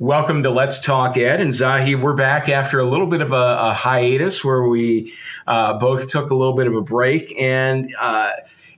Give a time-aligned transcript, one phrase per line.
[0.00, 1.40] Welcome to Let's Talk Ed.
[1.40, 5.14] And Zahi, we're back after a little bit of a, a hiatus where we
[5.46, 7.32] uh, both took a little bit of a break.
[7.40, 8.32] And uh,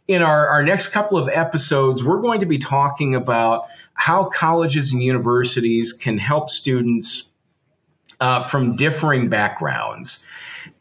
[0.06, 4.92] in our, our next couple of episodes, we're going to be talking about how colleges
[4.92, 7.30] and universities can help students
[8.21, 10.22] uh, from differing backgrounds.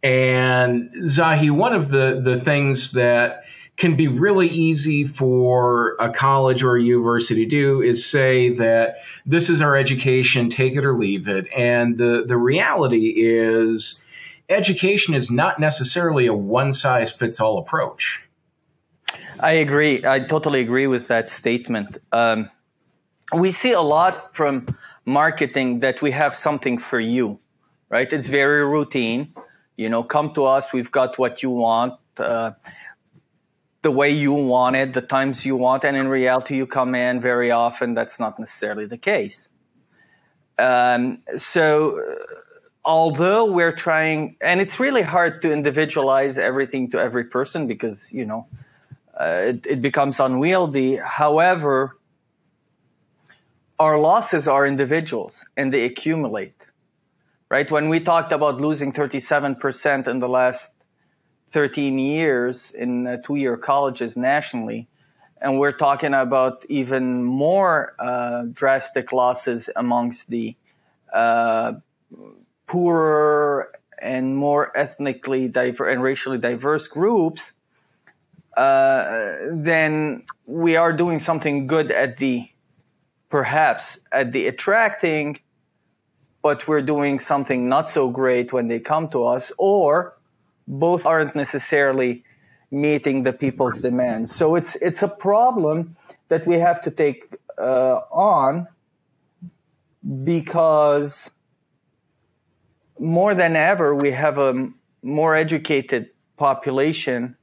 [0.04, 3.45] And Zahi, one of the, the things that
[3.78, 8.98] can be really easy for a college or a university to do is say that
[9.26, 11.48] this is our education, take it or leave it.
[11.54, 14.02] And the, the reality is,
[14.48, 18.22] education is not necessarily a one size fits all approach.
[19.40, 20.06] I agree.
[20.06, 21.98] I totally agree with that statement.
[22.12, 22.50] Um,
[23.34, 27.40] we see a lot from marketing that we have something for you,
[27.90, 28.12] right?
[28.12, 29.34] It's very routine.
[29.76, 31.96] You know, come to us, we've got what you want.
[32.18, 32.52] Uh,
[33.86, 37.22] the way you want it, the times you want, and in reality, you come in
[37.22, 37.94] very often.
[37.94, 39.48] That's not necessarily the case.
[40.58, 42.16] Um, so, uh,
[42.84, 48.26] although we're trying, and it's really hard to individualize everything to every person because you
[48.26, 48.48] know
[49.22, 50.96] uh, it, it becomes unwieldy.
[50.96, 51.96] However,
[53.78, 56.56] our losses are individuals and they accumulate.
[57.52, 57.70] Right?
[57.70, 60.72] When we talked about losing 37% in the last
[61.52, 64.88] 13 years in two year colleges nationally.
[65.42, 70.56] And we're talking about even more uh, drastic losses amongst the
[71.14, 71.74] uh,
[72.68, 77.52] poorer and more ethnically diverse and racially diverse groups.
[78.56, 82.48] Uh, then we are doing something good at the
[83.30, 85.40] perhaps at the attracting,
[86.42, 90.15] but we're doing something not so great when they come to us, or
[90.68, 92.24] both aren't necessarily
[92.72, 94.34] meeting the people's demands.
[94.36, 95.96] So it's it's a problem
[96.30, 98.68] that we have to take uh, on
[100.24, 101.32] because
[103.00, 104.70] more than ever we have a
[105.02, 107.38] more educated population,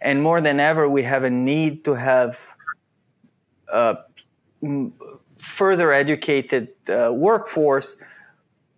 [0.00, 2.40] and more than ever we have a need to have
[3.68, 3.98] a
[5.38, 7.96] further educated uh, workforce,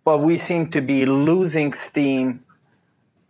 [0.03, 2.44] but we seem to be losing steam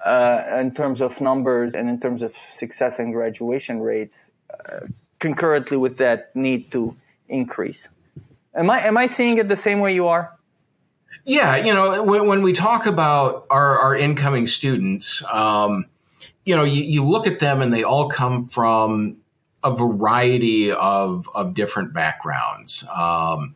[0.05, 4.81] uh, in terms of numbers and in terms of success and graduation rates, uh,
[5.19, 6.95] concurrently with that need to
[7.27, 7.89] increase.
[8.53, 10.31] Am I am I seeing it the same way you are?
[11.25, 15.85] Yeah, you know, when, when we talk about our, our incoming students, um,
[16.45, 19.17] you know, you, you look at them and they all come from
[19.63, 22.85] a variety of, of different backgrounds.
[22.93, 23.55] Um,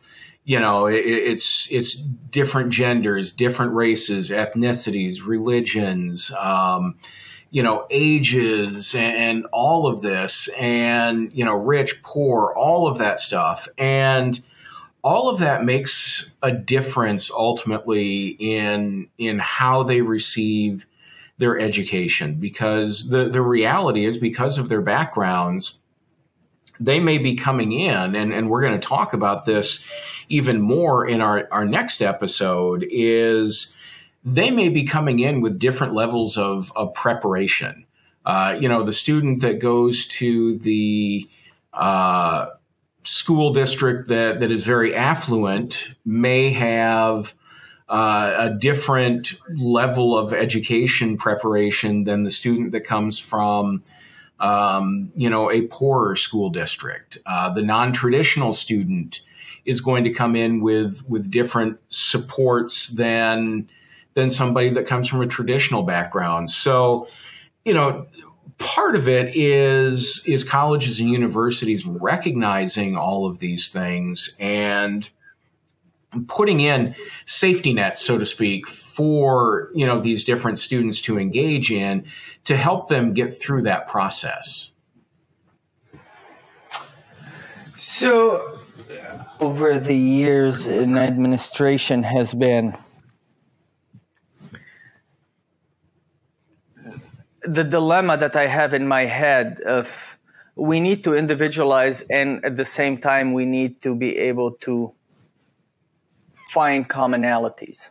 [0.49, 6.95] you know it, it's it's different genders different races ethnicities religions um,
[7.51, 12.97] you know ages and, and, all of this and you know rich poor all of
[12.97, 13.67] that stuff.
[13.77, 14.41] And
[15.03, 20.87] all of that makes a difference ultimately in in how they receive
[21.37, 25.77] their education because the the reality is because of their backgrounds
[26.81, 29.83] they may be coming in and, and we're going to talk about this
[30.29, 33.73] even more in our, our next episode is
[34.23, 37.85] they may be coming in with different levels of, of preparation.
[38.25, 41.27] Uh, you know, the student that goes to the
[41.73, 42.47] uh,
[43.03, 47.33] school district that, that is very affluent may have
[47.87, 53.83] uh, a different level of education preparation than the student that comes from,
[54.39, 57.17] um, you know, a poorer school district.
[57.25, 59.21] Uh, the non-traditional student
[59.65, 63.69] is going to come in with with different supports than
[64.13, 66.49] than somebody that comes from a traditional background.
[66.49, 67.07] So,
[67.63, 68.07] you know,
[68.59, 75.09] part of it is is colleges and universities recognizing all of these things and
[76.27, 76.95] putting in
[77.25, 82.05] safety nets so to speak for you know these different students to engage in
[82.43, 84.71] to help them get through that process
[87.77, 88.58] so
[89.39, 92.75] over the years in administration has been
[97.43, 99.89] the dilemma that I have in my head of
[100.55, 104.91] we need to individualize and at the same time we need to be able to
[106.33, 107.89] find commonalities.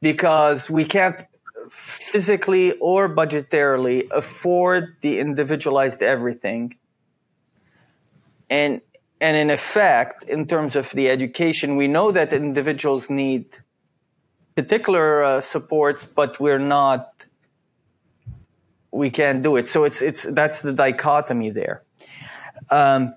[0.00, 1.26] Because we can't
[1.70, 6.76] physically or budgetarily afford the individualized everything.
[8.48, 8.80] And
[9.20, 13.46] and in effect, in terms of the education, we know that individuals need
[14.54, 17.12] particular uh, supports, but we're not,
[18.90, 19.68] we can't do it.
[19.68, 21.82] So it's, it's, that's the dichotomy there.
[22.70, 23.14] Um,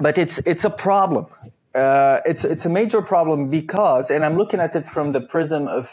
[0.00, 1.26] but it's, it's a problem.
[1.74, 5.68] uh, it's it's a major problem because, and I'm looking at it from the prism
[5.68, 5.90] of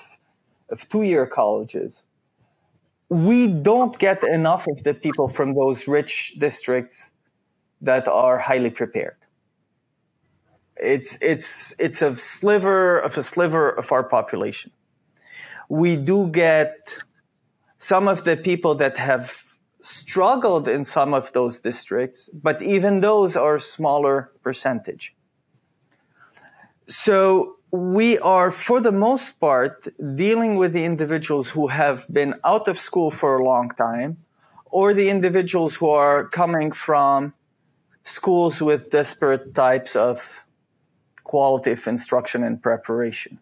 [0.70, 2.04] of two year colleges.
[3.10, 7.10] We don't get enough of the people from those rich districts
[7.82, 9.16] that are highly prepared.
[10.80, 14.72] It's it's it's a sliver of a sliver of our population.
[15.68, 16.96] We do get
[17.78, 19.44] some of the people that have
[19.82, 25.16] struggled in some of those districts, but even those are smaller percentage.
[26.88, 32.68] So we are, for the most part, dealing with the individuals who have been out
[32.68, 34.18] of school for a long time,
[34.66, 37.34] or the individuals who are coming from
[38.04, 40.22] schools with disparate types of
[41.34, 43.40] quality of instruction and preparation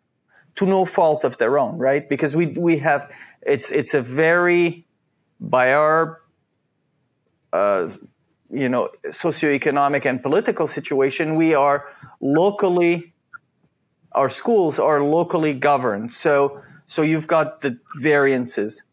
[0.57, 2.04] to no fault of their own, right?
[2.13, 3.01] Because we, we have,
[3.42, 4.86] it's, it's a very,
[5.39, 6.22] by our,
[7.54, 7.89] uh,
[8.50, 11.86] you know, socioeconomic and political situation, we are
[12.19, 13.13] locally
[14.18, 16.12] our schools are locally governed.
[16.12, 18.83] So, so you've got the variances.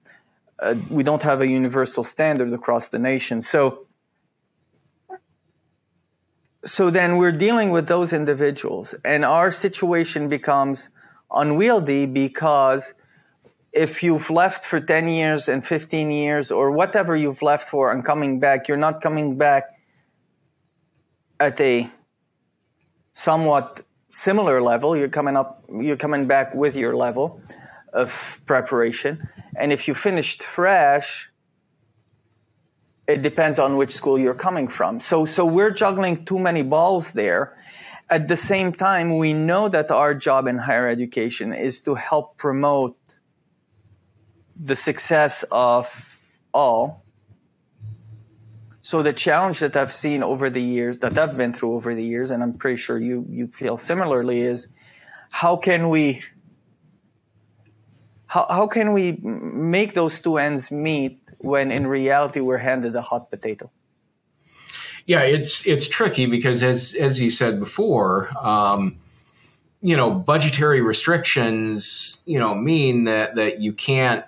[0.58, 3.40] Uh, we don't have a universal standard across the nation.
[3.40, 3.86] So,
[6.64, 10.88] so then we're dealing with those individuals, and our situation becomes
[11.30, 12.94] unwieldy because
[13.72, 18.04] if you've left for 10 years and 15 years or whatever you've left for and
[18.04, 19.64] coming back, you're not coming back
[21.40, 21.90] at a
[23.12, 24.96] somewhat similar level.
[24.96, 27.40] You're coming up, you're coming back with your level
[27.92, 29.28] of preparation.
[29.56, 31.30] And if you finished fresh,
[33.06, 35.00] it depends on which school you're coming from.
[35.00, 37.56] So, so we're juggling too many balls there.
[38.10, 42.36] At the same time, we know that our job in higher education is to help
[42.36, 42.96] promote
[44.56, 47.04] the success of all
[48.84, 52.04] so the challenge that I've seen over the years, that I've been through over the
[52.04, 54.68] years, and I'm pretty sure you you feel similarly, is
[55.30, 56.22] how can we
[58.26, 63.02] how, how can we make those two ends meet when in reality we're handed a
[63.02, 63.70] hot potato?
[65.06, 68.96] Yeah, it's it's tricky because as as you said before, um,
[69.82, 74.24] you know, budgetary restrictions, you know, mean that that you can't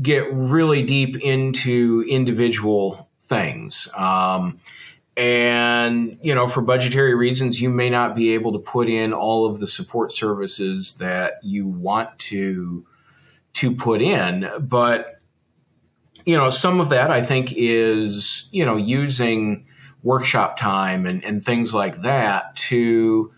[0.00, 3.88] get really deep into individual things.
[3.96, 4.60] Um,
[5.18, 9.46] and you know for budgetary reasons you may not be able to put in all
[9.46, 12.86] of the support services that you want to
[13.52, 15.17] to put in but
[16.24, 19.66] you know some of that i think is you know using
[20.02, 23.32] workshop time and, and things like that to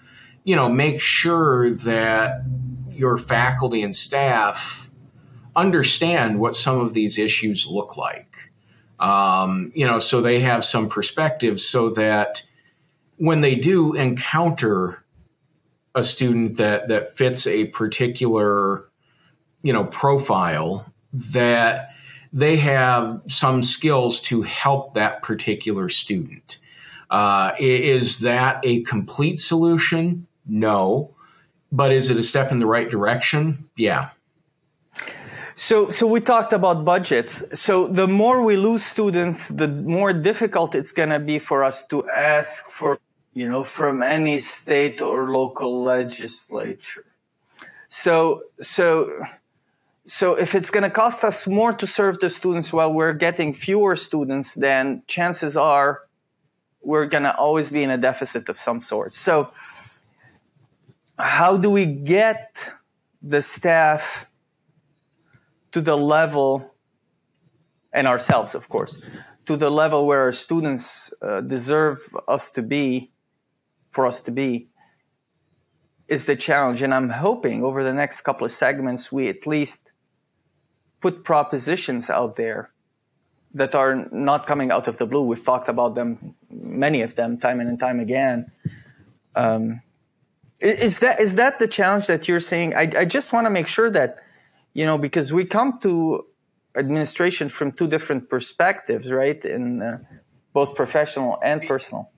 [0.45, 2.43] you know make sure that
[2.91, 4.91] your faculty and staff
[5.57, 8.51] understand what some of these issues look like.
[8.99, 12.43] Um, you know, so they have some perspective so that
[13.17, 15.03] when they do encounter
[15.95, 18.89] a student that that fits a particular
[19.63, 21.91] you know profile that
[22.33, 26.59] they have some skills to help that particular student.
[27.11, 30.27] Uh, is that a complete solution?
[30.47, 31.15] No.
[31.73, 33.69] But is it a step in the right direction?
[33.77, 34.11] Yeah.
[35.57, 37.43] So, so we talked about budgets.
[37.53, 41.85] So the more we lose students, the more difficult it's going to be for us
[41.89, 42.99] to ask for,
[43.35, 47.05] you know, from any state or local legislature.
[47.89, 49.11] So, so,
[50.11, 53.55] so if it's going to cost us more to serve the students while we're getting
[53.55, 56.01] fewer students, then chances are
[56.83, 59.13] we're going to always be in a deficit of some sort.
[59.13, 59.53] So,
[61.17, 62.73] how do we get
[63.23, 64.27] the staff
[65.71, 66.75] to the level,
[67.93, 69.01] and ourselves, of course,
[69.47, 73.13] to the level where our students uh, deserve us to be,
[73.91, 74.69] for us to be,
[76.09, 76.83] is the challenge.
[76.83, 79.90] And I'm hoping over the next couple of segments, we at least
[81.01, 82.71] put propositions out there
[83.55, 85.23] that are not coming out of the blue.
[85.23, 88.51] We've talked about them, many of them, time and time again.
[89.35, 89.83] Um,
[90.61, 92.75] is that is that the challenge that you're saying?
[92.75, 94.19] I, I just want to make sure that
[94.73, 96.27] you know, because we come to
[96.77, 99.45] administration from two different perspectives, right?
[99.45, 99.99] In uh,
[100.53, 102.11] both professional and personal.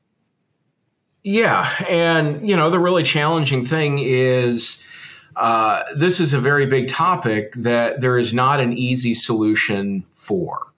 [1.22, 4.82] Yeah, and you know, the really challenging thing is
[5.36, 10.72] uh, this is a very big topic that there is not an easy solution for.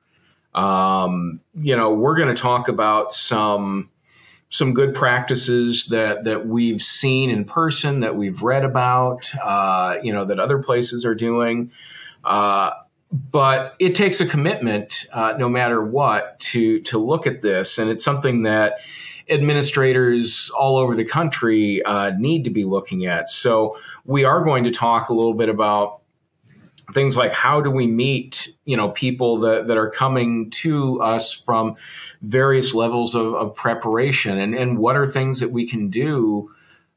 [0.54, 3.90] Um, you know, we're going to talk about some
[4.50, 10.12] some good practices that that we've seen in person, that we've read about, uh, you
[10.12, 11.72] know, that other places are doing.
[12.22, 12.70] Uh,
[13.10, 17.90] but it takes a commitment, uh, no matter what, to to look at this, and
[17.90, 18.78] it's something that
[19.28, 23.28] administrators all over the country uh, need to be looking at.
[23.28, 26.00] So we are going to talk a little bit about
[26.92, 31.32] things like how do we meet you know people that, that are coming to us
[31.32, 31.76] from
[32.20, 36.50] various levels of, of preparation and, and what are things that we can do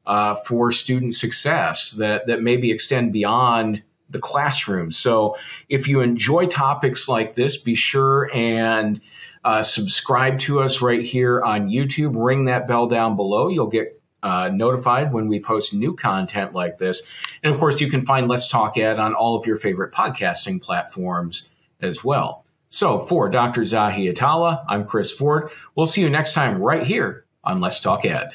[0.06, 4.90] uh, for student success that, that maybe extend beyond the classroom.
[4.90, 5.36] So
[5.68, 9.00] if you enjoy topics like this, be sure and
[9.44, 12.12] uh, subscribe to us right here on YouTube.
[12.14, 13.48] Ring that bell down below.
[13.48, 17.02] You'll get uh, notified when we post new content like this.
[17.42, 20.60] And of course, you can find Let's Talk Ed on all of your favorite podcasting
[20.60, 21.48] platforms
[21.80, 22.44] as well.
[22.68, 23.62] So for Dr.
[23.62, 25.50] Zahi Atallah, I'm Chris Forde.
[25.74, 28.30] We'll see you next time right here on Let's Talk Ed.